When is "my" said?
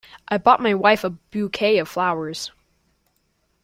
0.63-0.73